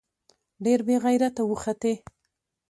ډېر 0.63 0.79
بې 0.87 0.95
غېرته 1.03 1.41
وختې. 1.45 1.93